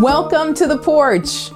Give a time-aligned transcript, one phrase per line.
[0.00, 1.50] Welcome to the porch.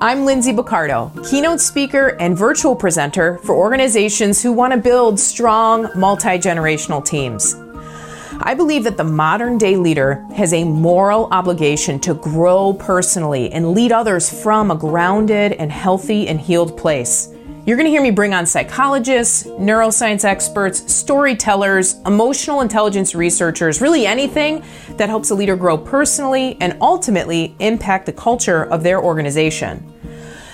[0.00, 5.88] I'm Lindsay Boccardo, keynote speaker and virtual presenter for organizations who want to build strong
[5.96, 7.56] multi generational teams.
[8.42, 13.72] I believe that the modern day leader has a moral obligation to grow personally and
[13.72, 17.34] lead others from a grounded and healthy and healed place.
[17.66, 24.06] You're going to hear me bring on psychologists, neuroscience experts, storytellers, emotional intelligence researchers, really
[24.06, 24.64] anything
[24.96, 29.92] that helps a leader grow personally and ultimately impact the culture of their organization.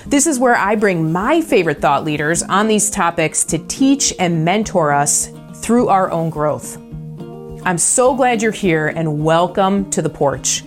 [0.06, 4.44] This is where I bring my favorite thought leaders on these topics to teach and
[4.44, 6.76] mentor us through our own growth.
[7.64, 10.64] I'm so glad you're here and welcome to the porch.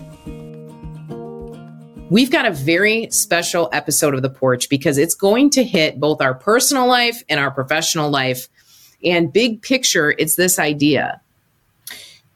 [2.10, 6.20] We've got a very special episode of The Porch because it's going to hit both
[6.20, 8.48] our personal life and our professional life.
[9.04, 11.20] And big picture, it's this idea.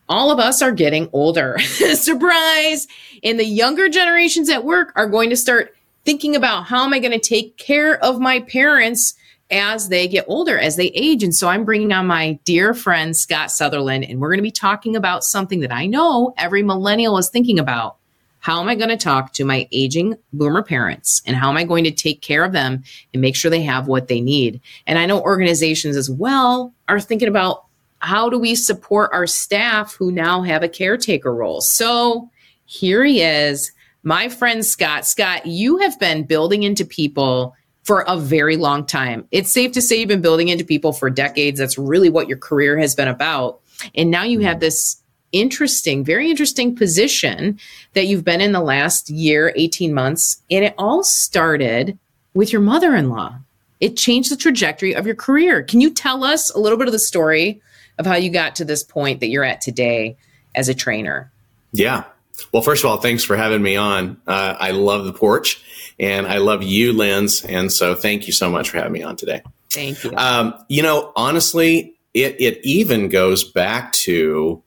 [0.09, 1.59] All of us are getting older.
[1.95, 2.87] Surprise!
[3.24, 7.00] And the younger generations at work are going to start thinking about how am I
[7.00, 9.14] going to take care of my parents
[9.50, 11.25] as they get older, as they age.
[11.25, 14.52] And so I'm bringing on my dear friend, Scott Sutherland, and we're going to be
[14.52, 17.97] talking about something that I know every millennial is thinking about.
[18.45, 21.64] How am I going to talk to my aging boomer parents and how am I
[21.64, 24.61] going to take care of them and make sure they have what they need?
[24.86, 27.64] And I know organizations as well are thinking about
[28.01, 31.62] how do we support our staff who now have a caretaker role?
[31.62, 32.28] So
[32.67, 35.06] here he is, my friend Scott.
[35.06, 39.27] Scott, you have been building into people for a very long time.
[39.31, 41.58] It's safe to say you've been building into people for decades.
[41.58, 43.62] That's really what your career has been about.
[43.95, 44.61] And now you have mm-hmm.
[44.61, 45.01] this
[45.34, 47.58] interesting, very interesting position
[47.92, 50.40] that you've been in the last year, 18 months.
[50.50, 51.98] And it all started
[52.32, 53.36] with your mother in law.
[53.80, 55.62] It changed the trajectory of your career.
[55.62, 57.60] Can you tell us a little bit of the story
[57.98, 60.16] of how you got to this point that you're at today
[60.55, 61.30] as a trainer?
[61.72, 62.05] Yeah.
[62.52, 64.20] Well, first of all, thanks for having me on.
[64.27, 65.62] Uh, I love the porch
[65.98, 67.44] and I love you, Linz.
[67.44, 69.42] And so thank you so much for having me on today.
[69.70, 70.12] Thank you.
[70.16, 74.62] Um, you know, honestly, it, it even goes back to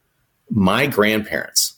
[0.50, 1.74] my grandparents.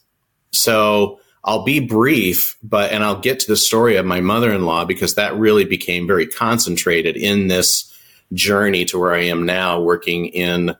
[0.52, 4.66] So I'll be brief, but, and I'll get to the story of my mother in
[4.66, 7.94] law because that really became very concentrated in this
[8.34, 10.75] journey to where I am now working in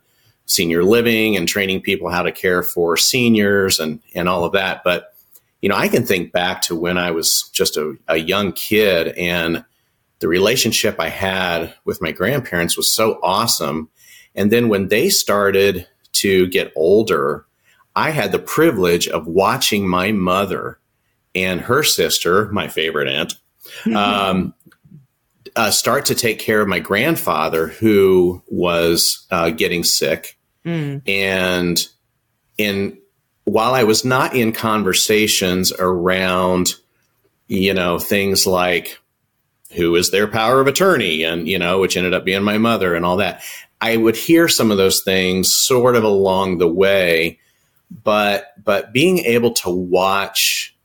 [0.46, 4.84] senior living and training people how to care for seniors and, and all of that.
[4.84, 5.14] But
[5.62, 9.10] you know, I can think back to when I was just a, a young kid
[9.18, 9.64] and
[10.20, 13.90] the relationship I had with my grandparents was so awesome.
[14.36, 17.46] And then when they started to get older,
[18.00, 20.80] I had the privilege of watching my mother
[21.36, 23.34] and her sister, my favorite aunt,
[23.94, 24.54] um,
[25.54, 30.38] uh, start to take care of my grandfather who was uh, getting sick.
[30.66, 31.02] Mm.
[31.10, 31.86] And
[32.58, 32.98] in
[33.44, 36.76] while I was not in conversations around,
[37.48, 38.98] you know, things like
[39.74, 42.96] who is their power of attorney and, you know, which ended up being my mother
[42.96, 43.44] and all that,
[43.82, 47.40] I would hear some of those things sort of along the way.
[47.92, 50.76] But, but being able to watch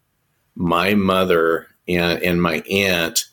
[0.54, 3.26] my mother and, and my aunt,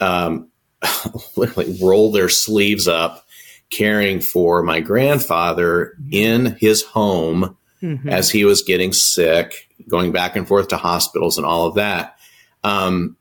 [0.00, 0.48] um,
[1.36, 3.24] literally roll their sleeves up
[3.70, 8.08] caring for my grandfather in his home mm-hmm.
[8.08, 12.18] as he was getting sick, going back and forth to hospitals and all of that.
[12.64, 13.16] Um,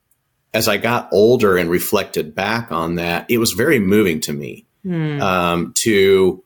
[0.54, 4.66] as I got older and reflected back on that, it was very moving to me
[4.86, 5.22] mm.
[5.22, 6.44] um, to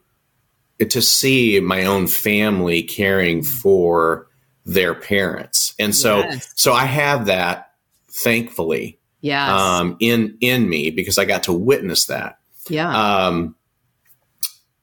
[0.90, 4.28] to see my own family caring for
[4.66, 6.52] their parents, and so yes.
[6.56, 7.72] so I have that
[8.09, 9.50] thankfully, yes.
[9.50, 12.38] um, in in me because I got to witness that.
[12.69, 13.25] Yeah.
[13.28, 13.56] Um,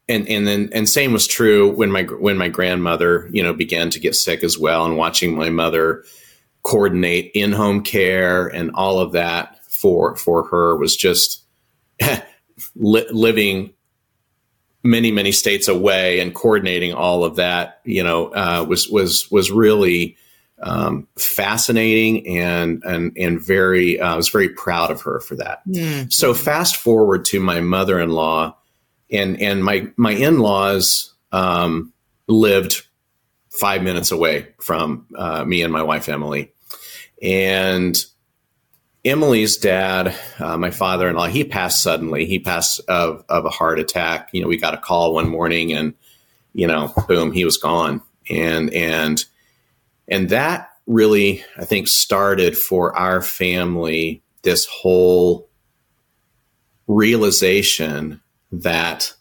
[0.08, 3.90] and and then and same was true when my when my grandmother you know began
[3.90, 6.04] to get sick as well and watching my mother
[6.62, 11.44] coordinate in-home care and all of that for for her was just
[12.74, 13.72] li- living
[14.82, 19.50] many many states away and coordinating all of that you know uh, was was was
[19.50, 20.16] really
[20.60, 25.66] um, fascinating and and and very uh, I was very proud of her for that.
[25.68, 26.12] Mm.
[26.12, 28.56] So fast forward to my mother-in-law
[29.10, 31.92] and and my my in laws um,
[32.26, 32.86] lived
[33.50, 36.52] five minutes away from uh, me and my wife Emily,
[37.22, 38.04] and
[39.10, 42.26] Emily's dad, uh, my father in law, he passed suddenly.
[42.26, 44.30] He passed of of a heart attack.
[44.32, 45.94] You know, we got a call one morning, and
[46.54, 49.24] you know, boom, he was gone, and and
[50.08, 55.48] and that really, I think, started for our family this whole
[56.86, 58.20] realization
[58.50, 59.12] that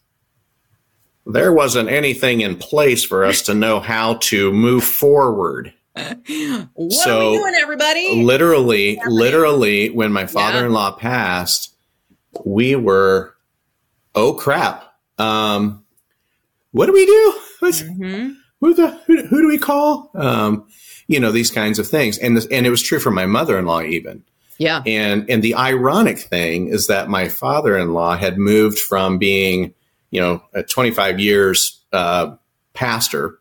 [1.25, 5.73] there wasn't anything in place for us to know how to move forward
[6.73, 8.23] what So, are we doing, everybody?
[8.23, 11.73] literally, literally, when my father-in-law passed,
[12.45, 13.33] we were,
[14.15, 14.83] oh crap,
[15.17, 15.83] um,
[16.71, 17.33] what do we do?
[17.61, 18.35] Mhm.
[18.61, 20.11] who the who, who do we call?
[20.13, 20.67] Um,
[21.07, 23.81] you know these kinds of things, and this, and it was true for my mother-in-law
[23.81, 24.23] even.
[24.59, 24.83] Yeah.
[24.85, 29.73] And and the ironic thing is that my father-in-law had moved from being,
[30.11, 32.35] you know, a 25 years uh,
[32.73, 33.39] pastor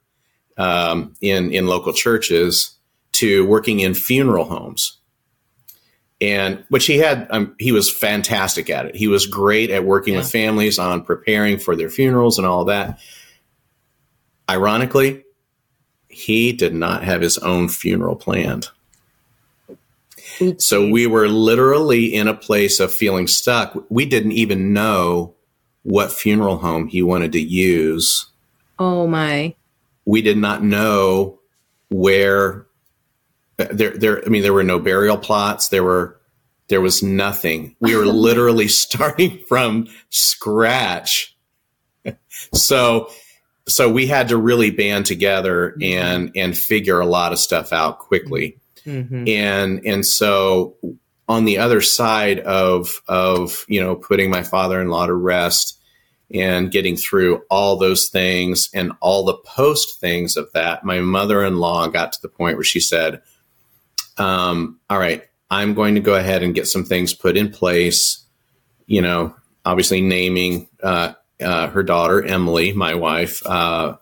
[0.57, 2.77] um, in in local churches
[3.13, 4.99] to working in funeral homes,
[6.21, 7.27] and which he had.
[7.31, 8.97] Um, he was fantastic at it.
[8.97, 10.21] He was great at working Yeah.
[10.21, 12.99] with families on preparing for their funerals and all that.
[14.49, 15.25] Ironically,
[16.09, 18.69] he did not have his own funeral planned.
[20.59, 23.75] So we were literally in a place of feeling stuck.
[23.89, 25.35] We didn't even know
[25.83, 28.27] what funeral home he wanted to use.
[28.79, 29.55] Oh my.
[30.07, 31.41] We did not know
[31.91, 32.67] where
[33.59, 36.19] there there I mean there were no burial plots, there were
[36.69, 37.77] there was nothing.
[37.81, 41.37] We were literally starting from scratch.
[42.55, 43.11] So
[43.69, 47.99] so we had to really band together and and figure a lot of stuff out
[47.99, 49.29] quickly Mhm.
[49.29, 50.77] and and so
[51.29, 55.76] on the other side of of you know putting my father-in-law to rest
[56.33, 61.87] and getting through all those things and all the post things of that my mother-in-law
[61.89, 63.21] got to the point where she said
[64.19, 68.25] um, all right i'm going to go ahead and get some things put in place
[68.87, 69.35] you know
[69.65, 73.95] obviously naming uh, uh, her daughter emily my wife uh,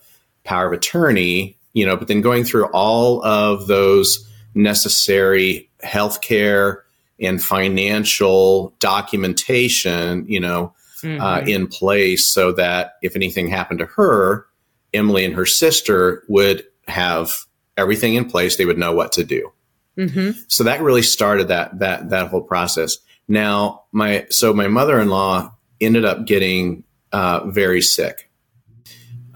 [0.44, 6.82] power of attorney you know but then going through all of those necessary healthcare
[7.20, 10.75] and financial documentation, you know,
[11.05, 11.49] uh, Mhm.
[11.49, 14.47] in place so that if anything happened to her,
[14.93, 17.31] Emily and her sister would have
[17.77, 18.56] everything in place.
[18.56, 19.53] They would know what to do.
[19.99, 20.37] Mhm.
[20.49, 22.99] So that really started that that that whole process.
[23.29, 28.29] Now, my so my mother in law ended up getting uh, very sick.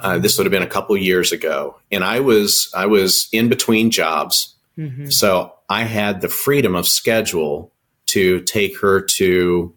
[0.00, 3.48] Uh, this would have been a couple years ago, and I was I was in
[3.48, 4.54] between jobs.
[4.78, 5.12] Mhm.
[5.12, 7.72] So I had the freedom of schedule
[8.06, 9.74] to take her to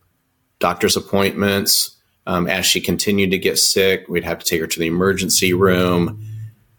[0.61, 1.97] doctor's appointments.
[2.25, 5.53] Um, as she continued to get sick, we'd have to take her to the emergency
[5.53, 6.23] room.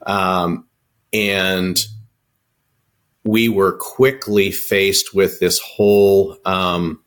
[0.06, 0.66] Um,
[1.12, 1.84] and
[3.24, 7.02] we were quickly faced with this whole um,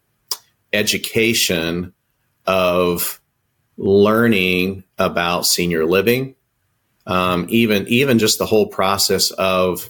[0.74, 1.94] education
[2.46, 3.20] of
[3.78, 6.36] learning about senior living,
[7.08, 9.90] um, even even just the whole process of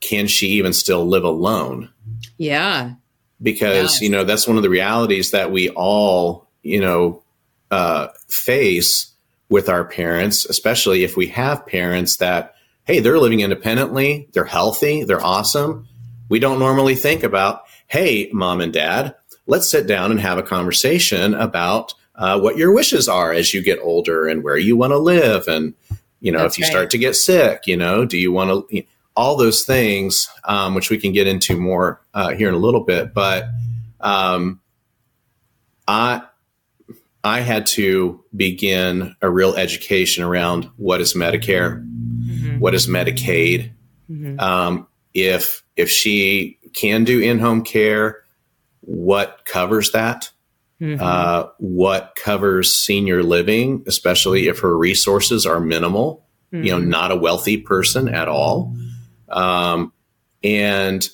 [0.00, 1.90] can she even still live alone?
[2.36, 2.94] Yeah.
[3.42, 4.00] Because Yes.
[4.02, 7.22] you know that's one of the realities that we all you know
[7.70, 9.12] uh, face
[9.48, 12.54] with our parents, especially if we have parents that
[12.84, 15.86] hey they're living independently, they're healthy, they're awesome.
[16.28, 19.14] We don't normally think about hey mom and dad,
[19.46, 23.62] let's sit down and have a conversation about uh, what your wishes are as you
[23.62, 25.74] get older and where you want to live and
[26.20, 26.70] you know That's if you right.
[26.72, 28.82] start to get sick you know do you want to
[29.18, 32.84] all those things um, which we can get into more uh, here in a little
[32.84, 33.46] bit but
[34.00, 34.60] um,
[35.88, 36.22] i
[37.24, 42.60] i had to begin a real education around what is medicare Mhm.
[42.60, 43.70] what is medicaid
[44.10, 44.40] Mhm.
[44.40, 48.22] um, if if she can do in-home care
[48.82, 50.30] what covers that
[50.80, 51.00] Mhm.
[51.00, 56.86] uh, what covers senior living, especially if her resources are minimal, you know, Mhm.
[56.86, 58.72] not a wealthy person at all.
[59.30, 59.92] Um,
[60.42, 61.08] and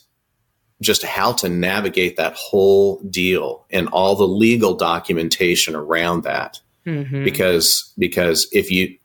[0.81, 6.61] just how to navigate that whole deal and all the legal documentation around that.
[6.87, 7.25] Mhm.
[7.25, 8.97] Because because if you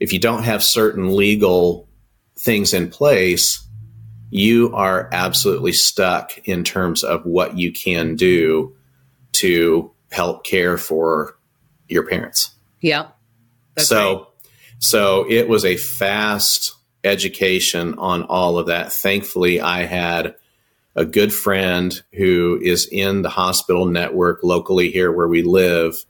[0.00, 1.88] if you don't have certain legal
[2.36, 3.66] things in place,
[4.30, 8.74] you are absolutely stuck in terms of what you can do
[9.32, 11.38] to help care for
[11.88, 12.50] your parents.
[12.80, 13.08] Yeah.
[13.78, 14.26] So right.
[14.78, 18.92] so it was a fast education on all of that.
[18.92, 20.34] Thankfully, I had
[20.94, 26.04] a good friend who is in the hospital network locally here where we live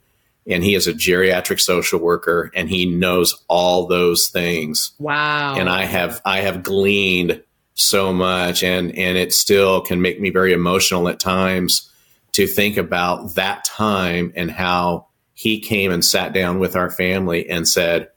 [0.45, 5.55] and he is a geriatric social worker and he knows all those things Wow.
[5.55, 7.41] and I have I have gleaned
[7.75, 11.89] so much and and it still can make me very emotional at times
[12.33, 17.49] to think about that time and how he came and sat down with our family
[17.49, 18.09] and said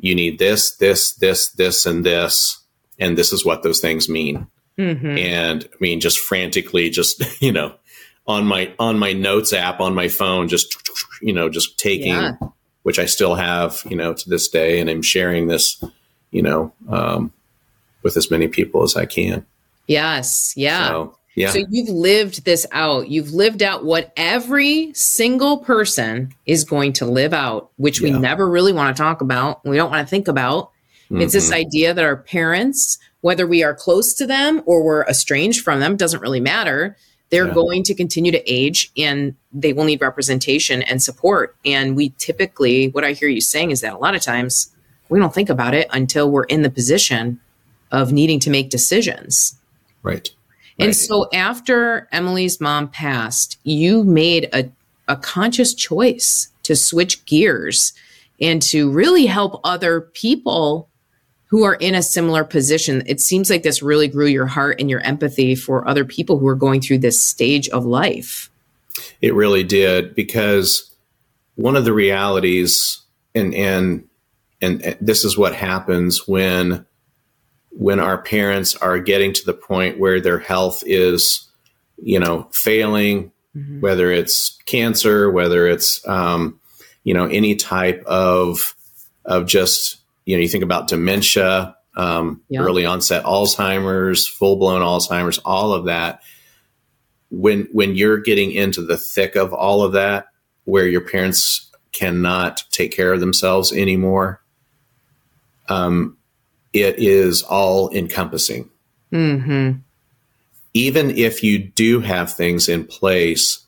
[0.00, 2.58] you need this this this this and this
[2.98, 4.46] and this is what those things mean
[4.78, 5.18] Mhm.
[5.18, 7.74] and I mean just frantically just you know
[8.26, 10.76] on my on my notes app on my phone just
[11.20, 12.32] you know just taking Yeah.
[12.82, 15.82] which I still have you know to this day and I'm sharing this
[16.30, 17.32] you know um,
[18.02, 19.44] with as many people as I can.
[19.86, 20.54] Yes.
[20.56, 20.88] Yeah.
[20.88, 21.50] So, yeah.
[21.50, 23.08] So you've lived this out.
[23.08, 28.48] You've lived out what every single person is going to live out, which we never
[28.48, 29.64] really want to talk about.
[29.64, 30.70] We don't want to think about.
[31.12, 31.54] It's this Mhm.
[31.54, 35.96] idea that our parents, whether we are close to them or we're estranged from them,
[35.96, 36.96] doesn't really matter.
[37.30, 37.54] They're Yeah.
[37.54, 41.56] going to continue to age and they will need representation and support.
[41.64, 44.70] And we typically, what I hear you saying is that a lot of times
[45.08, 47.40] we don't think about it until we're in the position
[47.90, 49.56] of needing to make decisions.
[50.02, 50.30] right.
[50.80, 50.96] And Right.
[50.96, 54.70] so after Emily's mom passed, you made a,
[55.08, 57.92] a conscious choice to switch gears
[58.40, 60.88] and to really help other people
[61.48, 63.02] who are in a similar position.
[63.06, 66.46] It seems like this really grew your heart and your empathy for other people who
[66.46, 68.48] are going through this stage of life.
[69.20, 70.94] It really did because
[71.56, 73.00] one of the realities,
[73.34, 74.08] and and
[74.62, 76.86] and and this is what happens when
[77.70, 81.48] when our parents are getting to the point where their health is,
[82.02, 83.32] you know, failing,
[83.80, 86.60] whether it's cancer, whether it's um,
[87.04, 88.74] you know any type of
[89.24, 92.60] of just you know you think about dementia, um, Yeah.
[92.60, 96.22] early onset Alzheimer's, full blown Alzheimer's, all of that.
[97.30, 100.26] When when you're getting into the thick of all of that,
[100.64, 104.40] where your parents cannot take care of themselves anymore,
[105.68, 106.16] um,
[106.72, 108.68] it is all encompassing
[109.10, 109.72] hmm
[110.74, 113.66] even if you do have things in place,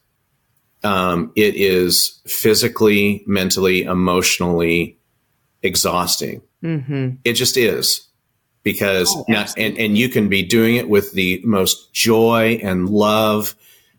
[0.84, 4.96] um, it is physically, mentally, emotionally
[5.62, 6.42] exhausting.
[6.60, 8.06] hmm It just is
[8.62, 12.88] because Oh, now, and, and you can be doing it with the most joy and
[12.88, 13.56] love.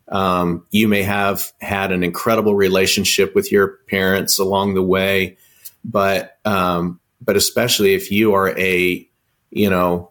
[0.08, 5.36] Um, you may have had an incredible relationship with your parents along the way,
[5.84, 9.08] but um, but especially if you are a
[9.50, 10.10] you know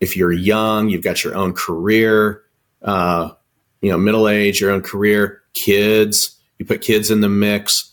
[0.00, 2.42] if you're young, you've got your own career,
[2.82, 3.30] uh,
[3.80, 7.92] you know, middle age, your own career, kids, you put kids in the mix,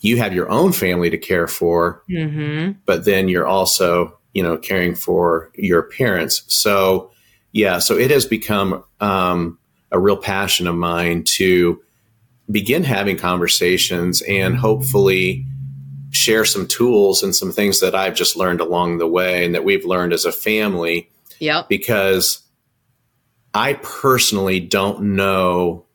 [0.00, 4.56] you have your own family to care for, hmm but then you're also, you know,
[4.56, 6.42] caring for your parents.
[6.48, 7.10] So,
[7.52, 9.58] yeah, so it has become um,
[9.90, 11.82] a real passion of mine to
[12.50, 15.46] begin having conversations and hopefully
[16.12, 19.64] share some tools and some things that I've just learned along the way and that
[19.64, 21.68] we've learned as a family Yep.
[21.68, 22.42] because
[23.54, 25.86] I personally don't know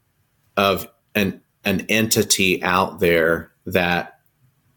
[0.57, 4.19] of an an entity out there that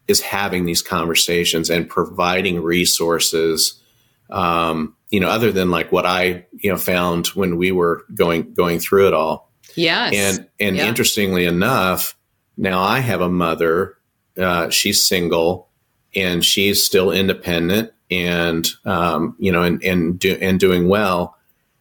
[0.07, 3.81] is having these conversations and providing resources.
[4.29, 8.53] Um, you know, other than like what I you know found when we were going
[8.53, 9.51] going through it all.
[9.75, 10.13] Yes.
[10.15, 10.87] And and Yeah.
[10.87, 12.15] interestingly enough,
[12.57, 13.97] now I have a mother.
[14.37, 15.67] Uh, she's single,
[16.15, 21.37] and she's still independent, and um, you know, and and do, and doing well.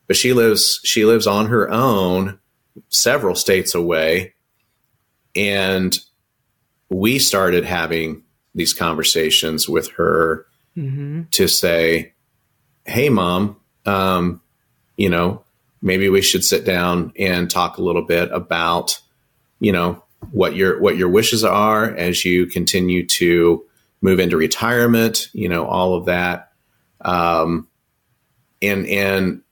[0.06, 2.38] But she lives she lives on her own,
[2.88, 4.34] several states away,
[5.34, 5.96] and
[6.88, 8.22] we started having
[8.54, 12.12] these conversations with her hmm to say,
[12.84, 14.40] "Hey, mom, um,
[14.96, 15.44] you know,
[15.82, 19.00] maybe we should sit down and talk a little bit about,
[19.60, 23.64] you know, what your what your wishes are as you continue to
[24.02, 25.28] move into retirement.
[25.32, 26.52] You know, all of that,
[27.02, 27.68] um,
[28.62, 29.42] and and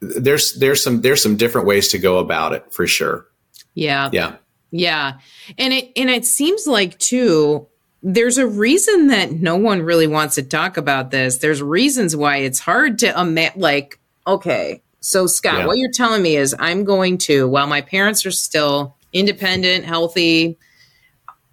[0.00, 3.26] there's there's some there's some different ways to go about it for sure.
[3.74, 4.10] Yeah.
[4.12, 4.34] Yeah,
[4.70, 5.14] Yeah.
[5.58, 7.66] And it and it seems like too
[8.02, 11.38] there's a reason that no one really wants to talk about this.
[11.38, 14.82] There's reasons why it's hard to ima- like okay.
[15.00, 15.66] So Scott, Yeah.
[15.66, 20.58] what you're telling me is I'm going to while my parents are still independent, healthy,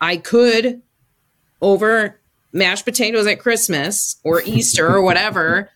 [0.02, 0.82] I could
[1.62, 2.20] over
[2.54, 5.70] mashed potatoes at Christmas or Easter or whatever.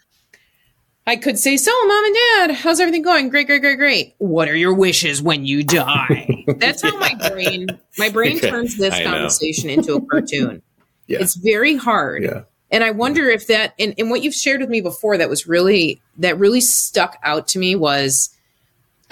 [1.06, 3.28] I could say, So, mom and dad, how's everything going?
[3.28, 4.16] Great, great, great, great.
[4.20, 6.46] What are your wishes when you die?
[6.58, 9.12] That's how my brain my brain turns this I know.
[9.12, 10.62] conversation into a cartoon.
[11.06, 11.18] Yeah.
[11.20, 12.24] It's very hard.
[12.24, 15.28] yeah, And I wonder if that and, and what you've shared with me before that
[15.30, 18.30] was really that really stuck out to me was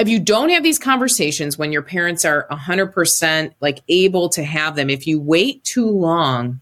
[0.02, 4.76] if you don't have these conversations when your parents are 100% like able to have
[4.76, 6.60] them if you wait too long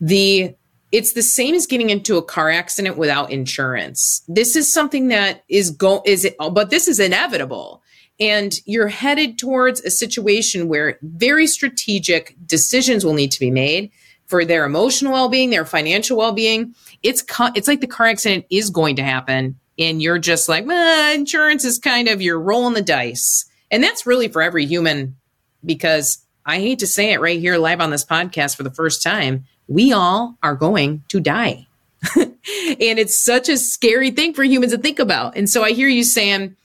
[0.00, 0.54] the
[0.92, 4.22] it's the same as getting into a car accident without insurance.
[4.28, 7.82] This is something that is go is it but this is inevitable.
[8.20, 13.90] And you're headed towards a situation where very strategic decisions will need to be made
[14.26, 16.74] for their emotional well-being their financial well-being.
[17.02, 20.64] It's co- it's like the car accident is going to happen and you're just like
[20.68, 25.16] "Ah, insurance is kind of you're rolling the dice and that's really for every human
[25.64, 29.02] because i hate to say it right here live on this podcast for the first
[29.02, 31.66] time we all are going to die
[32.16, 35.36] and it's such a scary thing for humans to think about.
[35.36, 36.56] And so I hear you saying,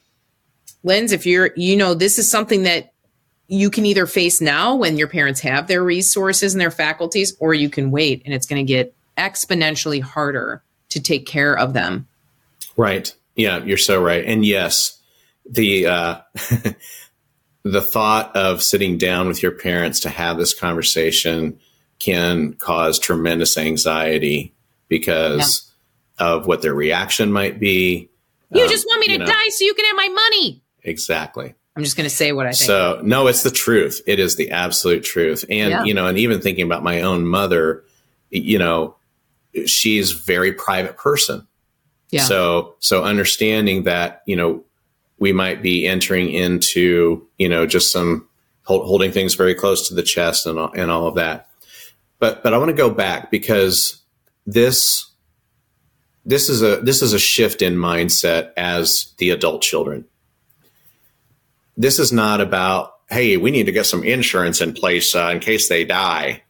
[0.84, 2.94] Linz, if you're, you know, this is something that
[3.48, 7.54] you can either face now when your parents have their resources and their faculties, or
[7.54, 12.08] you can wait and it's going to get exponentially harder to take care of them.
[12.80, 13.14] Right.
[13.36, 14.24] Yeah, you're so right.
[14.24, 15.02] And yes,
[15.46, 16.22] the uh,
[17.64, 21.60] the thought of sitting down with your parents to have this conversation
[22.00, 24.56] can cause tremendous anxiety
[24.88, 25.70] because
[26.20, 26.28] yeah.
[26.28, 28.10] of what their reaction might be.
[28.52, 29.26] You um, just want me to know.
[29.26, 30.64] die so you can have my money.
[30.84, 31.56] Exactly.
[31.76, 32.66] I'm just going to say what I think.
[32.68, 34.02] So, no, it's the truth.
[34.08, 35.44] It is the absolute truth.
[35.50, 35.84] And, yeah.
[35.84, 37.84] you know, and even thinking about my own mother,
[38.30, 38.96] you know,
[39.66, 41.46] she's very private person.
[42.12, 42.24] Yeah.
[42.24, 44.64] So, so understanding that, you know,
[45.20, 48.28] we might be entering into, you know, just some
[48.64, 51.50] hold, holding things very close to the chest and all, and all of that.
[52.20, 54.02] But, but I want to go back because
[54.48, 55.06] this,
[56.26, 60.06] this is a, this is a shift in mindset as the adult children.
[61.78, 65.40] This is not about, Hey, we need to get some insurance in place uh, in
[65.40, 66.44] case they die.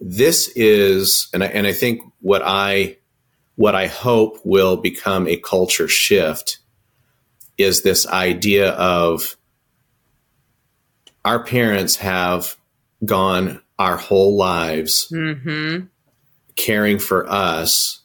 [0.00, 2.97] This is, and I, and I think what I,
[3.58, 6.60] what I hope will become a culture shift
[7.58, 9.36] is this idea of
[11.24, 12.54] our parents have
[13.04, 15.86] gone our whole lives mm-hmm.
[16.54, 18.02] caring for us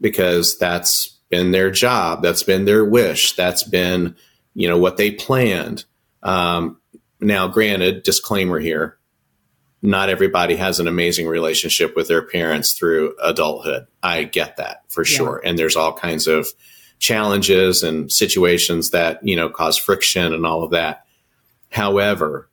[0.00, 4.14] because that's been their job that's been their wish that's been
[4.54, 5.84] you know what they planned
[6.22, 6.80] um,
[7.20, 8.99] now granted disclaimer here
[9.82, 15.04] not everybody has an amazing relationship with their parents through adulthood i get that for
[15.04, 15.16] yeah.
[15.16, 16.46] sure and there's all kinds of
[17.00, 21.04] challenges and situations that, you know, cause friction and all of that.
[21.70, 22.48] However,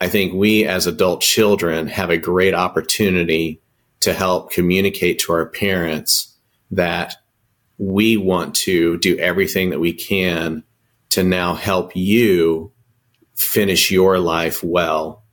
[0.00, 3.60] I think we as adult children have a great opportunity
[4.00, 6.36] to help communicate to our parents
[6.70, 7.16] that
[7.78, 10.62] we want to do everything that we can
[11.10, 12.72] to now help you
[13.34, 15.24] finish your life well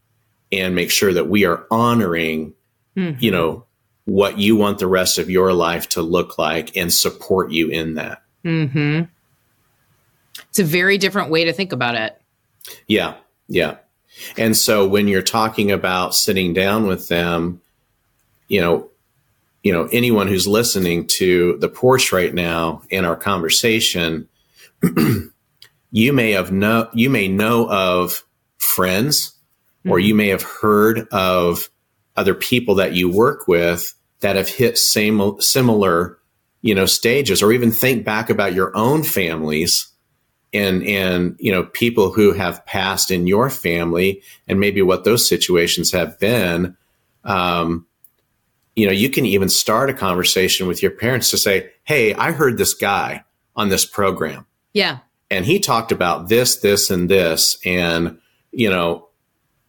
[0.51, 2.53] and make sure that we are honoring,
[2.95, 3.17] mm-hmm.
[3.19, 3.65] you know,
[4.05, 7.95] what you want the rest of your life to look like and support you in
[7.95, 8.21] that.
[8.43, 9.01] Hmm.
[10.49, 12.21] It's a very different way to think about it.
[12.87, 13.15] Yeah.
[13.47, 13.77] Yeah.
[14.37, 17.61] And so when you're talking about sitting down with them,
[18.47, 18.89] you know,
[19.63, 24.29] you know, anyone who's listening to the porch right now in our conversation,
[25.91, 28.23] you may have know you may know of
[28.59, 29.34] friends
[29.85, 29.91] mm-hmm.
[29.91, 31.69] or you may have heard of
[32.15, 36.17] other people that you work with that have hit same similar
[36.61, 39.87] you know stages or even think back about your own families
[40.51, 45.27] and and you know people who have passed in your family and maybe what those
[45.27, 46.75] situations have been
[47.23, 47.85] um,
[48.75, 52.31] you know you can even start a conversation with your parents to say hey i
[52.31, 53.23] heard this guy
[53.55, 58.17] on this program yeah and he talked about this this and this and
[58.51, 59.07] you know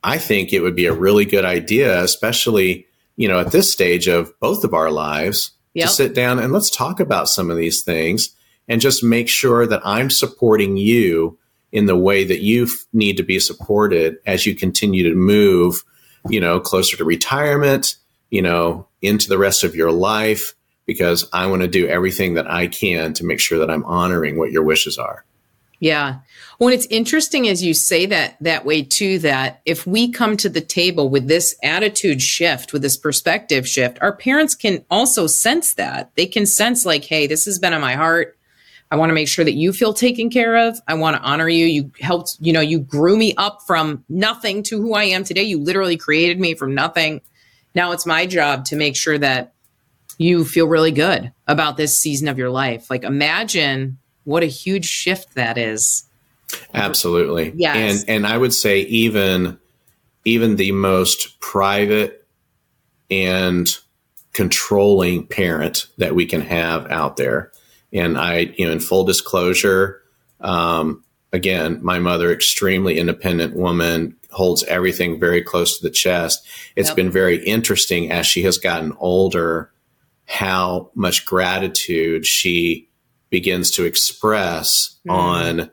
[0.06, 4.06] I think it would be a really good idea, especially, you know, at this stage
[4.06, 5.88] of both of our lives yep.
[5.88, 8.30] to sit down and let's talk about some of these things
[8.68, 11.36] and just make sure that I'm supporting you
[11.72, 15.82] in the way that you need to be supported as you continue to move,
[16.28, 17.96] you know, closer to retirement,
[18.30, 20.54] you know, into the rest of your life,
[20.86, 24.38] because I want to do everything that I can to make sure that I'm honoring
[24.38, 25.24] what your wishes are.
[25.80, 26.20] Yeah.
[26.58, 30.48] Well, it's interesting as you say that that way too, that if we come to
[30.48, 35.74] the table with this attitude shift, with this perspective shift, our parents can also sense
[35.74, 36.12] that.
[36.14, 38.38] They can sense like, hey, this has been on my heart.
[38.90, 40.78] I want to make sure that you feel taken care of.
[40.88, 41.66] I want to honor you.
[41.66, 45.42] You helped, you know, you grew me up from nothing to who I am today.
[45.42, 47.20] You literally created me from nothing.
[47.74, 49.52] Now it's my job to make sure that
[50.18, 52.88] you feel really good about this season of your life.
[52.88, 56.04] Like imagine what a huge shift that is.
[56.74, 57.52] Absolutely.
[57.56, 58.02] Yes.
[58.02, 59.58] And and I would say even
[60.24, 62.26] even the most private
[63.10, 63.76] and
[64.32, 67.52] controlling parent that we can have out there.
[67.92, 70.02] And I, you know, in full disclosure,
[70.40, 76.46] um, again, my mother, extremely independent woman, holds everything very close to the chest.
[76.74, 76.96] It's yep.
[76.96, 79.70] been very interesting as she has gotten older
[80.26, 82.90] how much gratitude she
[83.30, 85.12] begins to express mm.
[85.12, 85.70] on,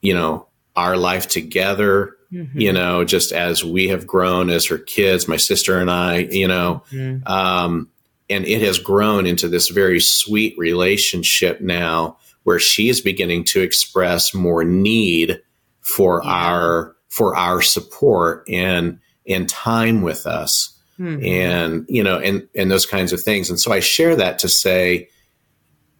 [0.00, 2.60] you know, our life together, mm-hmm.
[2.60, 6.48] you know, just as we have grown as her kids, my sister and I, you
[6.48, 7.26] know, mm.
[7.28, 7.90] um,
[8.28, 13.60] and it has grown into this very sweet relationship now where she is beginning to
[13.60, 15.42] express more need
[15.80, 16.30] for yeah.
[16.30, 21.24] our for our support and and time with us mm-hmm.
[21.24, 24.48] and you know and and those kinds of things and so i share that to
[24.48, 25.08] say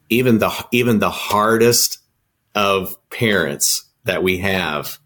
[0.08, 1.98] even the even the hardest
[2.54, 4.98] of parents that we have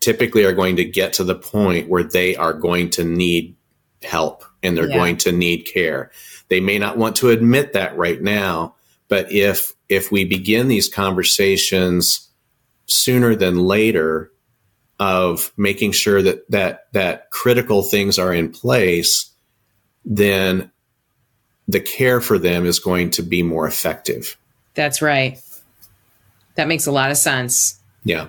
[0.00, 3.54] typically are going to get to the point where they are going to need
[4.02, 4.96] help and they're yeah.
[4.96, 6.10] going to need care
[6.48, 8.74] they may not want to admit that right now
[9.08, 12.30] but if if we begin these conversations
[12.86, 14.30] sooner than later
[14.98, 19.30] of making sure that that that critical things are in place,
[20.04, 20.70] then
[21.68, 24.36] the care for them is going to be more effective.
[24.74, 25.40] That's right.
[26.54, 27.80] That makes a lot of sense.
[28.04, 28.28] Yeah.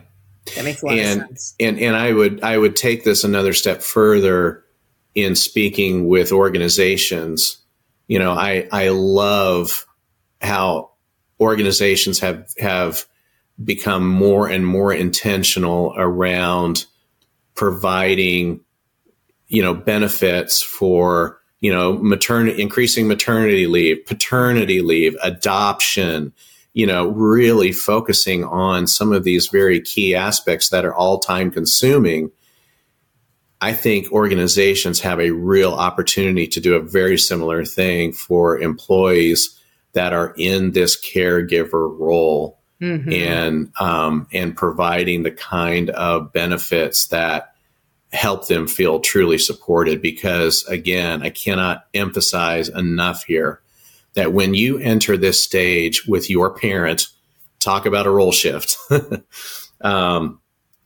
[0.56, 1.56] That makes a lot and, of sense.
[1.60, 4.64] And and I would I would take this another step further
[5.16, 7.58] in speaking with organizations.
[8.08, 9.86] You know, I I love
[10.42, 10.92] how
[11.40, 13.06] organizations have have
[13.64, 16.86] become more and more intentional around
[17.56, 18.62] providing
[19.48, 26.34] you know benefits for you know maternity increasing maternity leave paternity leave adoption
[26.74, 31.52] you know really focusing on some of these very key aspects that are all time
[31.52, 32.32] consuming
[33.62, 39.60] i think organizations have a real opportunity to do a very similar thing for employees
[39.94, 43.12] that are in this caregiver role mm-hmm.
[43.12, 47.56] and um, and providing the kind of benefits that
[48.12, 50.02] help them feel truly supported.
[50.02, 53.62] Because again, I cannot emphasize enough here
[54.16, 57.08] that when you enter this stage with your parent,
[57.60, 58.78] talk about a role shift.
[59.82, 60.40] um,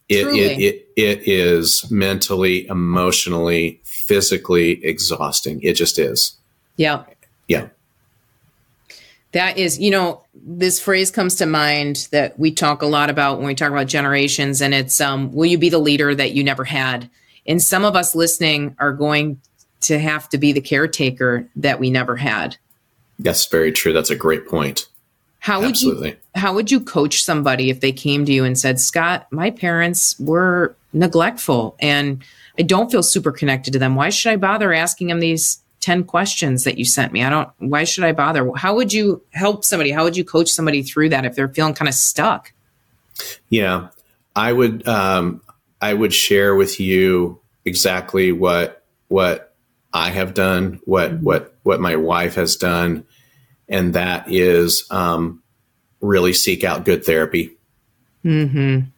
[0.09, 5.61] it, it, it, it is mentally, emotionally, physically exhausting.
[5.61, 6.37] It just is.
[6.77, 7.03] Yeah.
[7.47, 7.67] Yeah.
[9.33, 13.37] That is, you know, this phrase comes to mind that we talk a lot about
[13.37, 16.43] when we talk about generations, and it's um, will you be the leader that you
[16.43, 17.09] never had?
[17.45, 19.41] And some of us listening are going
[19.81, 22.57] to have to be the caretaker that we never had.
[23.19, 23.93] That's very true.
[23.93, 24.87] That's a great point.
[25.39, 26.09] How would Absolutely.
[26.09, 29.49] you how would you coach somebody if they came to you and said, "Scott, my
[29.49, 32.23] parents were neglectful and
[32.57, 33.95] I don't feel super connected to them.
[33.95, 37.23] Why should I bother asking them these 10 questions that you sent me.
[37.23, 38.51] I don't, why should I bother?
[38.55, 39.91] How would you help somebody?
[39.91, 42.51] How would you coach somebody through that if they're feeling kind of stuck?
[43.49, 43.89] Yeah,
[44.35, 45.41] I would, um,
[45.79, 49.55] I would share with you exactly what, what
[49.93, 53.05] I have done, what, what, what my wife has done.
[53.69, 55.43] And that is, um,
[56.01, 57.57] really seek out good therapy.
[58.23, 58.89] Mm-hmm.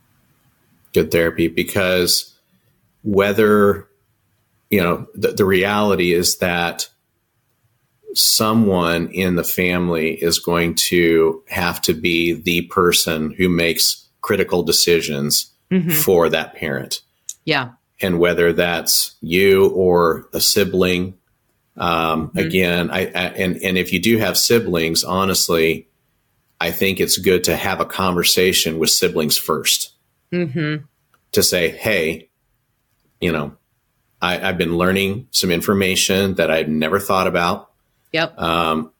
[0.93, 2.35] Good therapy because
[3.03, 3.89] whether
[4.69, 6.87] you know, the, the reality is that
[8.13, 14.63] someone in the family is going to have to be the person who makes critical
[14.63, 15.91] decisions mm-hmm.
[15.91, 17.01] for that parent.
[17.45, 17.71] Yeah.
[18.01, 21.15] And whether that's you or a sibling,
[21.79, 22.37] um, mm-hmm.
[22.37, 25.87] again, I, I, and and if you do have siblings, honestly,
[26.59, 29.89] I think it's good to have a conversation with siblings 1st
[30.31, 30.85] mm-hmm.
[31.31, 32.29] to say, hey,
[33.21, 33.55] you know,
[34.21, 37.71] I, have been learning some information that I've never thought about.
[38.11, 38.37] Yep.
[38.37, 38.91] Um,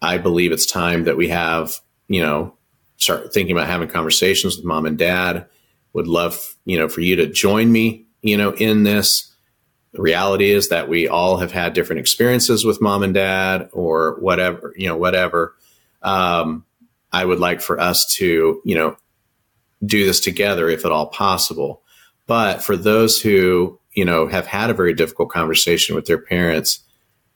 [0.00, 2.56] I believe it's time that we have, you know,
[2.96, 5.46] start thinking about having conversations with mom and dad.
[5.92, 9.31] Would love, you know, for you to join me, you know, in this.
[9.92, 14.16] The reality is that we all have had different experiences with mom and dad or
[14.20, 15.54] whatever, you know, whatever.
[16.02, 16.64] Um,
[17.12, 18.96] I would like for us to, you know,
[19.84, 21.82] do this together if at all possible.
[22.26, 26.80] But for those who you know, have had a very difficult conversation with their parents.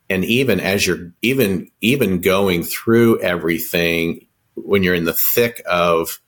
[0.08, 6.20] And even as you're even even going through everything, when you're in the thick of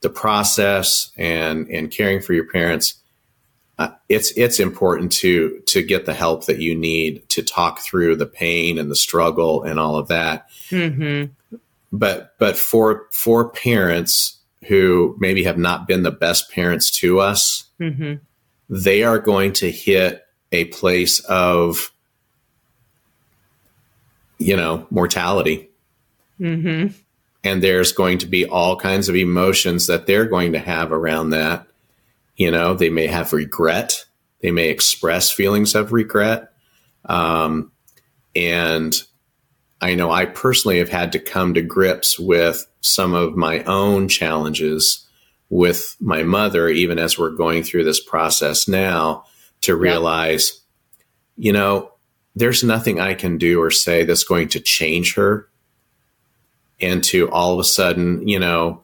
[0.00, 2.94] the process and and caring for your parents,
[3.78, 8.16] uh, it's it's important to to get the help that you need to talk through
[8.16, 10.48] the pain and the struggle and all of that.
[10.70, 11.56] Mm-hmm.
[11.92, 17.64] But but for for parents who maybe have not been the best parents to us,
[17.80, 18.14] mm-hmm
[18.72, 21.92] they are going to hit a place of,
[24.38, 25.68] you know, mortality.
[26.40, 26.96] Mm-hmm.
[27.44, 31.30] And there's going to be all kinds of emotions that they're going to have around
[31.30, 31.66] that.
[32.42, 34.04] You know, they may have regret,
[34.40, 36.52] they may express feelings of regret.
[37.04, 37.70] Um,
[38.34, 39.00] and
[39.80, 44.08] I know I personally have had to come to grips with some of my own
[44.08, 45.06] challenges
[45.50, 49.24] with my mother, even as we're going through this process now,
[49.60, 50.62] to realize,
[50.98, 51.46] yep.
[51.46, 51.92] you know,
[52.34, 55.48] there's nothing I can do or say that's going to change her.
[56.80, 58.81] And to all of a sudden, you know,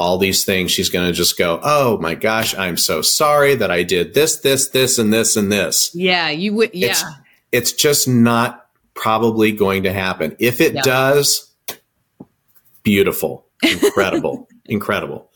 [0.00, 3.70] all these things, she's going to just go, "Oh my gosh, I'm so sorry that
[3.70, 6.74] I did this, this, this, and this, and this." Yeah, you would.
[6.74, 7.04] Yeah, it's,
[7.52, 10.34] it's just not probably going to happen.
[10.38, 10.82] If it yeah.
[10.82, 11.52] does,
[12.82, 15.30] beautiful, incredible, incredible.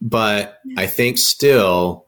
[0.00, 2.06] But I think still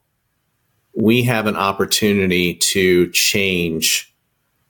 [0.95, 4.15] we have an opportunity to change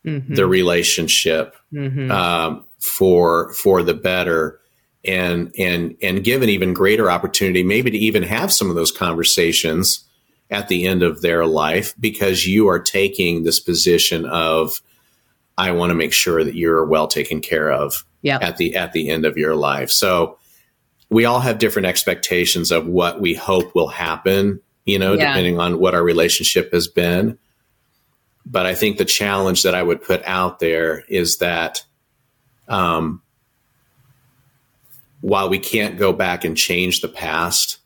[0.05, 0.35] mm-hmm.
[0.35, 2.11] the relationship mm-hmm.
[2.11, 4.61] um, for for the better
[5.05, 8.91] and and and give an even greater opportunity maybe to even have some of those
[8.91, 10.05] conversations
[10.51, 14.81] at the end of their life because you are taking this position of
[15.57, 18.43] I want to make sure that you're well taken care of yep.
[18.43, 19.91] at the at the end of your life.
[19.91, 20.39] So
[21.11, 25.29] we all have different expectations of what we hope will happen, you know, yeah.
[25.29, 27.39] depending on what our relationship has been.
[28.45, 31.85] But I think the challenge that I would put out there is that
[32.69, 33.23] um,
[35.21, 37.79] while we can't go back and change the past,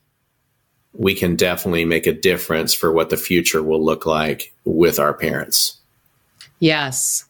[0.92, 5.14] we can definitely make a difference for what the future will look like with our
[5.14, 5.78] parents.
[6.58, 7.24] Yes.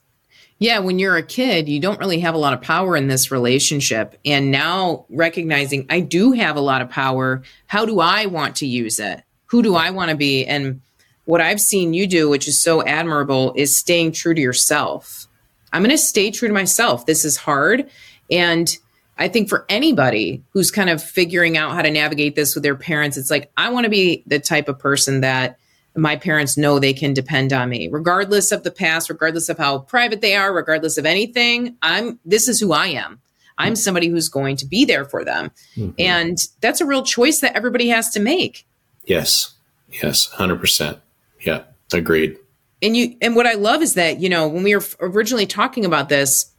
[0.59, 3.31] Yeah, when you're a kid, you don't really have a lot of power in this
[3.31, 4.19] relationship.
[4.25, 8.67] And now recognizing I do have a lot of power, how do I want to
[8.67, 9.23] use it?
[9.47, 10.45] Who do I want to be?
[10.45, 10.81] And
[11.25, 15.27] what I've seen you do, which is so admirable, is staying true to yourself.
[15.73, 17.07] I'm going to stay true to myself.
[17.07, 17.89] This is hard.
[18.31, 18.77] And
[19.19, 22.77] I think for anybody who's kind of figuring out how to navigate this with their
[22.77, 25.59] parents, it's like, I want to be the type of person that
[25.95, 29.81] my parents know they can depend on me, regardless of the past, regardless of how
[29.81, 31.77] private they are, regardless of anything.
[31.83, 33.21] I'm, this is who I am.
[33.59, 35.51] I'm somebody who's going to be there for them.
[35.77, 35.93] Mm-hmm.
[35.99, 38.67] And that's a real choice that everybody has to make.
[39.05, 39.55] Yes.
[39.91, 40.29] Yes.
[40.35, 40.99] 100%.
[41.43, 41.65] Yeah.
[41.93, 42.39] Agreed.
[42.81, 45.85] And you, and what I love is that, you know, when we were originally talking
[45.85, 46.52] about this,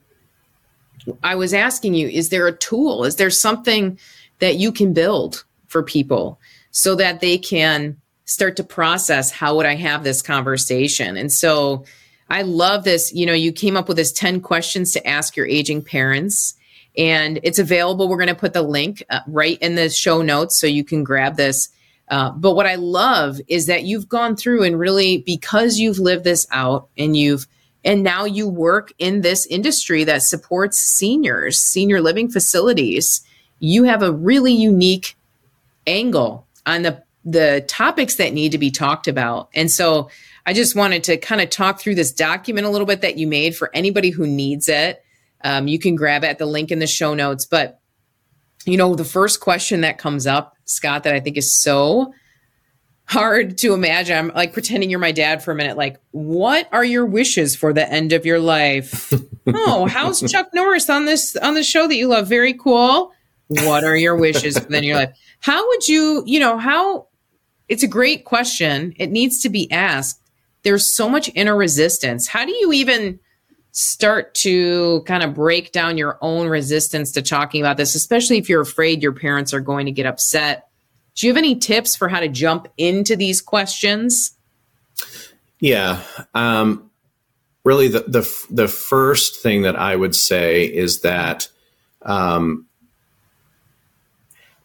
[1.24, 3.06] I was asking you, is there a tool?
[3.06, 4.00] Is there something
[4.40, 6.40] that you can build for people
[6.72, 11.18] so that they can start to process how would I have this conversation?
[11.18, 11.86] And so
[12.30, 13.14] I love this.
[13.14, 16.56] You know, you came up with this 10 questions to ask your aging parents,
[16.98, 18.08] and it's available.
[18.08, 21.04] We're going to put the link uh, right in the show notes so you can
[21.04, 21.70] grab this.
[22.10, 26.24] Uh, but what I love is that you've gone through and really, because you've lived
[26.24, 27.48] this out and you've
[27.84, 33.22] and now you work in this industry that supports seniors, senior living facilities.
[33.60, 35.16] You have a really unique
[35.86, 39.50] angle on the the topics that need to be talked about.
[39.54, 40.10] And so
[40.46, 43.28] I just wanted to kind of talk through this document a little bit that you
[43.28, 45.04] made for anybody who needs it.
[45.42, 47.46] Um, you can grab it at the link in the show notes.
[47.46, 47.80] But,
[48.66, 52.14] you know, the first question that comes up, Scott, that I think is so
[53.14, 54.18] hard to imagine.
[54.18, 55.78] I'm like pretending you're my dad for a minute.
[55.78, 59.14] Like, what are your wishes for the end of your life?
[59.48, 62.28] oh, how's Chuck Norris on this on the show that you love?
[62.28, 63.12] Very cool.
[63.48, 65.18] What are your wishes for the end of your life?
[65.40, 67.08] How would you, you know, how
[67.70, 68.94] it's a great question.
[68.98, 70.22] It needs to be asked.
[70.64, 72.28] There's so much inner resistance.
[72.28, 73.20] How do you even
[73.72, 78.48] start to kind of break down your own resistance to talking about this, especially if
[78.48, 80.68] you're afraid your parents are going to get upset?
[81.16, 84.36] Do you have any tips for how to jump into these questions?
[85.60, 86.02] Yeah.
[86.34, 86.90] Um,
[87.64, 91.48] really, the, the, the first thing that I would say is that
[92.02, 92.66] um,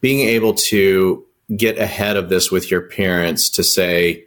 [0.00, 1.24] being able to
[1.56, 4.24] get ahead of this with your parents to say,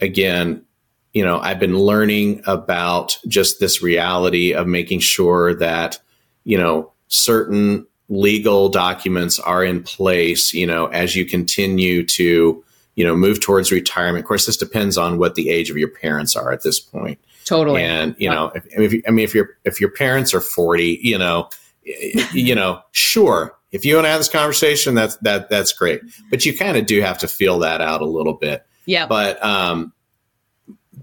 [0.00, 0.64] again,
[1.12, 5.98] you know, I've been learning about just this reality of making sure that,
[6.44, 12.62] you know, certain legal documents are in place, you know, as you continue to,
[12.96, 14.24] you know, move towards retirement.
[14.24, 17.18] Of course, this depends on what the age of your parents are at this point.
[17.44, 17.82] Totally.
[17.82, 21.16] And, you know, if, if, I mean, if your, if your parents are 40, you
[21.16, 21.48] know,
[22.32, 23.56] you know, sure.
[23.72, 26.02] If you want to have this conversation, that's, that, that's great.
[26.30, 28.66] But you kind of do have to feel that out a little bit.
[28.86, 29.06] Yeah.
[29.06, 29.92] But, um,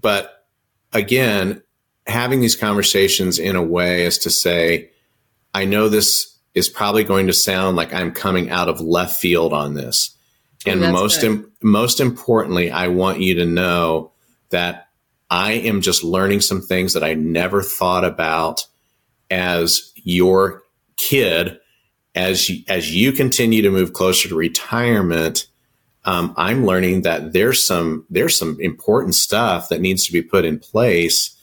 [0.00, 0.46] but
[0.92, 1.62] again,
[2.06, 4.90] having these conversations in a way is to say,
[5.54, 9.52] I know this is probably going to sound like I'm coming out of left field
[9.52, 10.16] on this.
[10.66, 14.12] And most Im- most importantly, I want you to know
[14.50, 14.88] that
[15.30, 18.66] I am just learning some things that I never thought about
[19.30, 20.62] as your
[20.96, 21.58] kid
[22.14, 25.46] as you, as you continue to move closer to retirement.
[26.04, 30.44] Um, I'm learning that there's some there's some important stuff that needs to be put
[30.44, 31.36] in place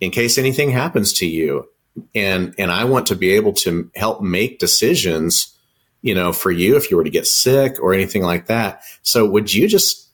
[0.00, 1.68] in case anything happens to you
[2.14, 5.56] and and I want to be able to help make decisions,
[6.02, 8.82] you know, for you if you were to get sick or anything like that.
[9.02, 10.08] So would you just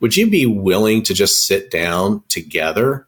[0.00, 3.06] would you be willing to just sit down together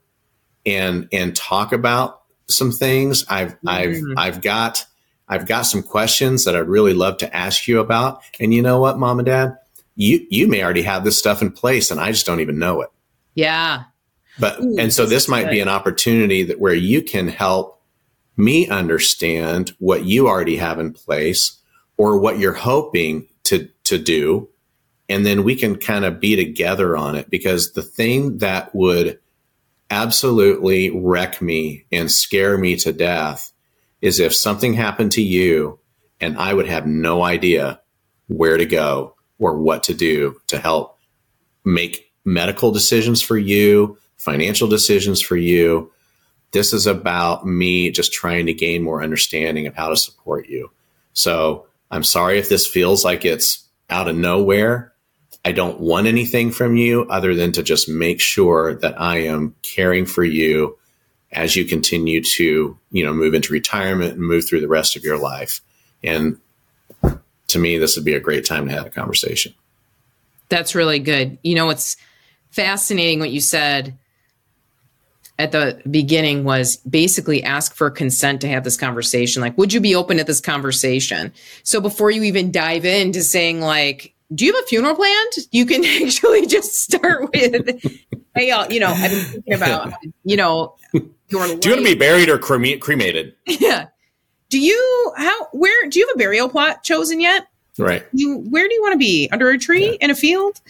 [0.64, 3.24] and and talk about some things?
[3.28, 3.68] I've mm-hmm.
[3.68, 4.86] I've I've got
[5.28, 8.22] I've got some questions that I'd really love to ask you about.
[8.40, 9.58] And you know what, mom and dad?
[9.96, 12.80] You you may already have this stuff in place and I just don't even know
[12.80, 12.90] it.
[13.34, 13.84] Yeah.
[14.38, 15.50] But Ooh, and so this might good.
[15.50, 17.77] be an opportunity that where you can help
[18.38, 21.58] me understand what you already have in place
[21.96, 24.48] or what you're hoping to to do
[25.08, 29.18] and then we can kind of be together on it because the thing that would
[29.90, 33.52] absolutely wreck me and scare me to death
[34.02, 35.78] is if something happened to you
[36.20, 37.80] and I would have no idea
[38.26, 40.98] where to go or what to do to help
[41.64, 45.90] make medical decisions for you, financial decisions for you.
[46.52, 50.70] This is about me just trying to gain more understanding of how to support you.
[51.12, 54.92] So I'm sorry if this feels like it's out of nowhere.
[55.44, 59.54] I don't want anything from you other than to just make sure that I am
[59.62, 60.78] caring for you
[61.32, 65.04] as you continue to, you know, move into retirement and move through the rest of
[65.04, 65.60] your life.
[66.02, 66.38] And
[67.48, 69.54] to me, this would be a great time to have a conversation.
[70.48, 71.38] That's really good.
[71.42, 71.96] You know, it's
[72.50, 73.96] fascinating what you said
[75.38, 79.40] at the beginning was basically ask for consent to have this conversation.
[79.40, 81.32] Like, would you be open to this conversation?
[81.62, 85.32] So before you even dive into saying like, do you have a funeral planned?
[85.52, 87.82] You can actually just start with,
[88.34, 90.74] hey, y'all, you know, I've been thinking about, you know,
[91.28, 91.60] your life.
[91.60, 93.34] Do you want to be buried or cremated?
[93.46, 93.86] Yeah.
[94.50, 97.48] Do you how where do you have a burial plot chosen yet?
[97.78, 98.06] Right.
[98.12, 99.28] You where do you want to be?
[99.30, 99.96] Under a tree yeah.
[100.00, 100.60] in a field?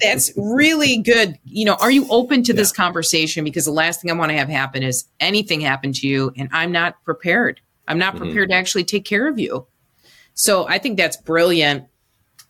[0.00, 1.38] That's really good.
[1.44, 2.56] You know, are you open to yeah.
[2.56, 3.44] this conversation?
[3.44, 6.48] Because the last thing I want to have happen is anything happen to you and
[6.52, 7.60] I'm not prepared.
[7.86, 8.24] I'm not mm-hmm.
[8.24, 8.54] prepared mm-hmm.
[8.54, 9.66] to actually take care of you.
[10.34, 11.86] So I think that's brilliant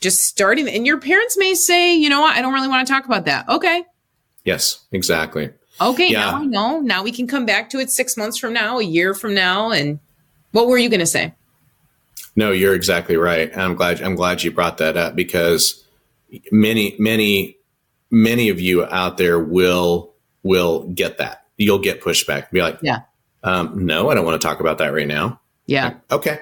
[0.03, 2.93] just starting and your parents may say you know what i don't really want to
[2.93, 3.85] talk about that okay
[4.45, 5.49] yes exactly
[5.81, 6.31] okay yeah.
[6.33, 8.83] now i know now we can come back to it six months from now a
[8.83, 10.01] year from now and
[10.51, 11.33] what were you going to say
[12.35, 15.82] no you're exactly right i'm glad i'm glad you brought that up because
[16.51, 17.57] many many
[18.11, 21.47] many of you out there will will get that.
[21.57, 22.51] You'll get pushback.
[22.51, 23.01] Be like yeah.
[23.45, 25.41] um, no i don't want to talk about that right now.
[25.67, 25.85] Yeah.
[25.85, 26.39] Like, okay.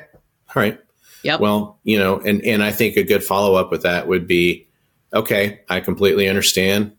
[0.55, 0.81] All right.
[1.23, 1.41] Yep.
[1.41, 4.69] Well, you know, and and I think a good follow up with that would be,
[5.13, 6.93] okay, I completely understand.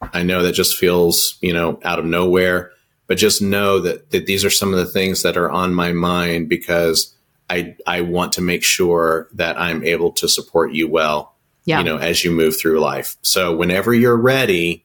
[0.00, 2.72] I know that just feels, you know, out of nowhere,
[3.06, 5.92] but just know that that these are some of the things that are on my
[5.92, 7.14] mind because
[7.48, 11.31] I I want to make sure that I'm able to support you well,
[11.64, 11.78] yeah.
[11.78, 13.16] you know, as you move through life.
[13.22, 14.84] So whenever you're ready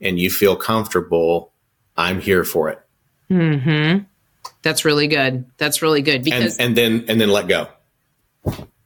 [0.00, 1.52] and you feel comfortable,
[1.96, 2.80] I'm here for it.
[3.30, 4.06] Mhm.
[4.62, 5.44] That's really good.
[5.58, 7.68] That's really good because and, and then and then let go.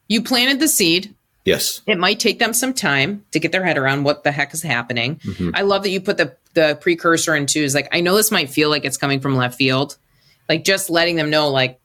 [0.08, 1.14] You planted the seed.
[1.44, 1.80] Yes.
[1.86, 4.62] It might take them some time to get their head around what the heck is
[4.62, 5.16] happening.
[5.16, 5.50] Mm-hmm.
[5.54, 8.50] I love that you put the the precursor into is like I know this might
[8.50, 9.96] feel like it's coming from left field.
[10.48, 11.80] Like just letting them know like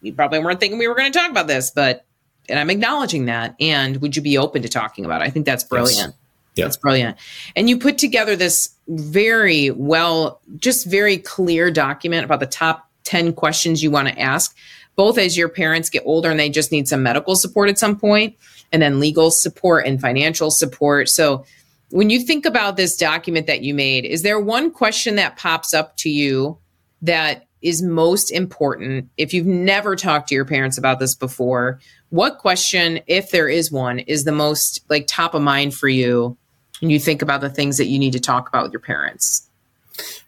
[0.00, 2.04] you probably weren't thinking we were going to talk about this, but
[2.48, 3.54] and I'm acknowledging that.
[3.60, 5.24] And would you be open to talking about it?
[5.24, 6.14] I think that's brilliant.
[6.14, 6.14] Yes.
[6.54, 6.64] Yeah.
[6.64, 7.16] That's brilliant.
[7.54, 13.32] And you put together this very well, just very clear document about the top 10
[13.34, 14.56] questions you want to ask
[14.98, 17.96] both as your parents get older and they just need some medical support at some
[17.96, 18.36] point,
[18.72, 21.08] and then legal support and financial support.
[21.08, 21.46] So,
[21.90, 25.72] when you think about this document that you made, is there one question that pops
[25.72, 26.58] up to you
[27.00, 31.80] that is most important if you've never talked to your parents about this before?
[32.10, 36.36] What question, if there is one, is the most like top of mind for you
[36.80, 39.48] when you think about the things that you need to talk about with your parents?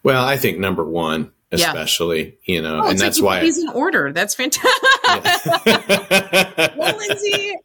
[0.02, 2.54] Well, I think number one especially, yeah.
[2.54, 4.12] you know, oh, and that's like why he's in order.
[4.12, 4.70] That's fantastic.
[6.76, 7.56] well, Lindsay,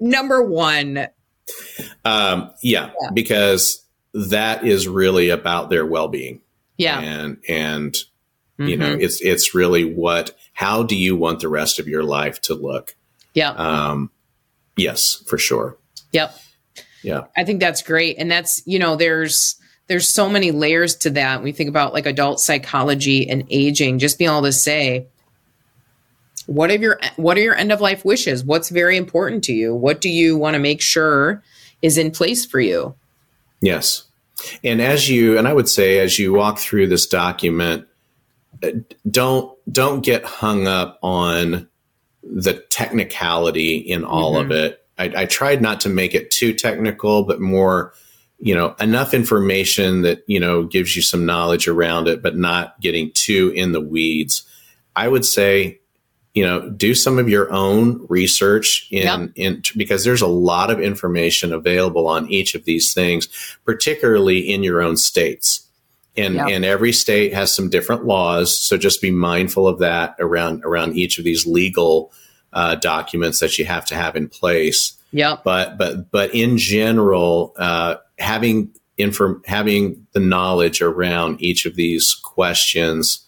[0.00, 1.08] number one.
[2.04, 3.84] Um, yeah, yeah, because
[4.14, 6.40] that is really about their well-being.
[6.76, 7.00] Yeah.
[7.00, 7.96] And, and,
[8.58, 8.68] mm-hmm.
[8.68, 9.00] you know, mm-hmm.
[9.00, 12.96] it's, it's really what, how do you want the rest of your life to look?
[13.34, 13.50] Yeah.
[13.50, 14.10] Um,
[14.76, 15.76] yes, for sure.
[16.12, 16.36] Yep.
[17.02, 17.24] Yeah.
[17.36, 18.16] I think that's great.
[18.18, 21.42] And that's, you know, there's, there's so many layers to that.
[21.42, 25.06] We think about like adult psychology and aging, just being able to say,
[26.48, 28.42] what are your what are your end of life wishes?
[28.42, 29.74] What's very important to you?
[29.74, 31.42] What do you want to make sure
[31.82, 32.94] is in place for you?
[33.60, 34.04] Yes.
[34.64, 37.86] And as you and I would say as you walk through this document,
[39.10, 41.68] don't don't get hung up on
[42.22, 44.50] the technicality in all mm-hmm.
[44.50, 44.86] of it.
[44.98, 47.94] I, I tried not to make it too technical, but more
[48.38, 52.80] you know enough information that you know gives you some knowledge around it but not
[52.80, 54.44] getting too in the weeds
[54.96, 55.80] i would say
[56.34, 59.30] you know do some of your own research in yep.
[59.34, 63.28] in because there's a lot of information available on each of these things
[63.64, 65.67] particularly in your own states
[66.18, 66.48] And, yep.
[66.50, 68.58] and every state has some different laws.
[68.58, 72.12] So just be mindful of that around, around each of these legal
[72.52, 74.94] uh, documents that you have to have in place.
[75.12, 75.36] Yeah.
[75.42, 82.14] But, but, but in general, uh, having inform, having the knowledge around each of these
[82.14, 83.24] questions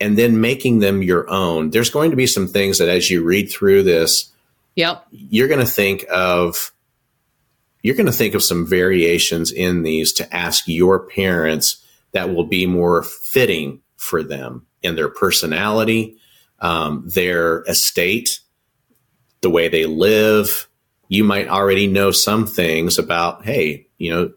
[0.00, 1.70] and then making them your own.
[1.70, 4.32] There's going to be some things that as you read through this,
[4.74, 5.06] yep.
[5.10, 6.72] you're going to think of
[7.82, 12.44] you're going to think of some variations in these to ask your parents that will
[12.44, 16.16] be more fitting for them in their personality,
[16.60, 18.40] um, their estate,
[19.40, 20.68] the way they live.
[21.08, 24.32] You might already know some things about, hey, you know,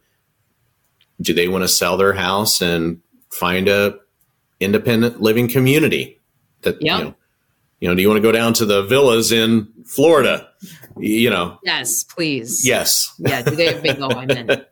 [1.21, 3.97] do they want to sell their house and find a
[4.59, 6.21] independent living community
[6.61, 6.99] that yep.
[6.99, 7.15] you know
[7.79, 10.49] you know do you want to go down to the villas in florida?
[10.97, 11.59] You know.
[11.63, 12.65] Yes please.
[12.65, 13.13] Yes.
[13.19, 14.65] Yeah do they have bingo in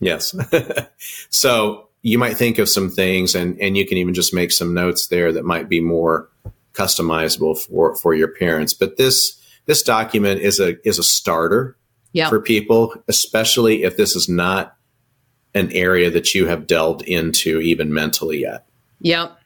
[0.00, 0.34] yes.
[1.30, 4.74] So you might think of some things and and you can even just make some
[4.74, 6.28] notes there that might be more
[6.72, 11.76] customizable for for your parents but this this document is a is a starter
[12.12, 12.28] yep.
[12.28, 14.78] for people especially if this is not
[15.54, 18.66] an area that you have delved into even mentally yet.
[19.00, 19.36] Yep.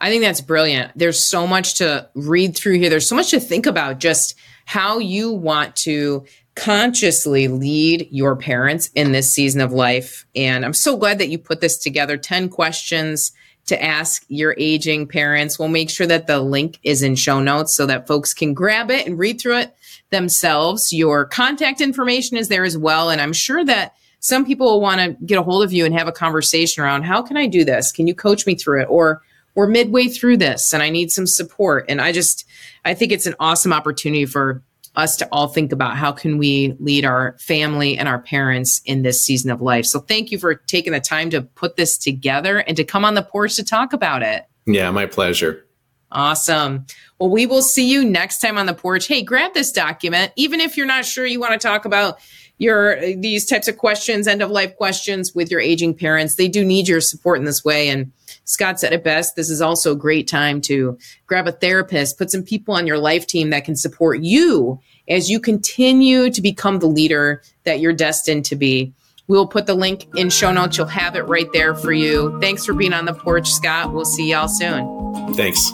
[0.00, 0.92] I think that's brilliant.
[0.96, 2.88] There's so much to read through here.
[2.88, 6.24] There's so much to think about just how you want to
[6.58, 10.26] consciously lead your parents in this season of life.
[10.34, 13.32] And I'm so glad that you put this together 10 questions
[13.66, 15.58] to ask your aging parents.
[15.58, 18.90] We'll make sure that the link is in show notes so that folks can grab
[18.90, 19.74] it and read through it
[20.10, 20.92] themselves.
[20.92, 23.10] Your contact information is there as well.
[23.10, 25.94] And I'm sure that some people will want to get a hold of you and
[25.94, 27.92] have a conversation around how can I do this?
[27.92, 28.88] Can you coach me through it?
[28.90, 29.22] Or
[29.54, 31.84] we're midway through this and I need some support.
[31.88, 32.46] And I just,
[32.84, 34.62] I think it's an awesome opportunity for
[34.98, 39.02] us to all think about how can we lead our family and our parents in
[39.02, 39.86] this season of life.
[39.86, 43.14] So thank you for taking the time to put this together and to come on
[43.14, 44.44] the porch to talk about it.
[44.66, 45.64] Yeah, my pleasure.
[46.10, 46.86] Awesome.
[47.18, 49.06] Well, we will see you next time on the porch.
[49.06, 52.18] Hey, grab this document, even if you're not sure you want to talk about
[52.58, 56.34] your these types of questions, end of life questions with your aging parents.
[56.34, 57.88] They do need your support in this way.
[57.88, 58.12] And
[58.44, 59.36] Scott said it best.
[59.36, 62.98] This is also a great time to grab a therapist, put some people on your
[62.98, 67.92] life team that can support you as you continue to become the leader that you're
[67.92, 68.92] destined to be.
[69.28, 70.78] We'll put the link in show notes.
[70.78, 72.38] You'll have it right there for you.
[72.40, 73.92] Thanks for being on the porch, Scott.
[73.92, 75.34] We'll see y'all soon.
[75.34, 75.70] Thanks.